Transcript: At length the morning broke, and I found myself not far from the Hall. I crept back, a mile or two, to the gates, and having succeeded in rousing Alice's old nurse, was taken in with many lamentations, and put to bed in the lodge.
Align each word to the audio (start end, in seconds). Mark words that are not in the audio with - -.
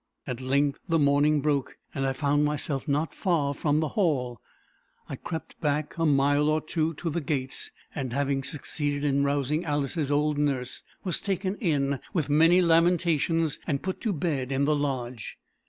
At 0.25 0.41
length 0.41 0.79
the 0.89 0.97
morning 0.97 1.41
broke, 1.41 1.77
and 1.93 2.07
I 2.07 2.13
found 2.13 2.43
myself 2.43 2.87
not 2.87 3.13
far 3.13 3.53
from 3.53 3.81
the 3.81 3.89
Hall. 3.89 4.41
I 5.07 5.15
crept 5.15 5.61
back, 5.61 5.95
a 5.99 6.07
mile 6.07 6.49
or 6.49 6.59
two, 6.59 6.95
to 6.95 7.11
the 7.11 7.21
gates, 7.21 7.69
and 7.93 8.11
having 8.11 8.43
succeeded 8.43 9.03
in 9.05 9.23
rousing 9.23 9.63
Alice's 9.63 10.11
old 10.11 10.39
nurse, 10.39 10.81
was 11.03 11.21
taken 11.21 11.55
in 11.57 11.99
with 12.15 12.31
many 12.31 12.63
lamentations, 12.63 13.59
and 13.67 13.83
put 13.83 14.01
to 14.01 14.11
bed 14.11 14.51
in 14.51 14.65
the 14.65 14.75
lodge. 14.75 15.37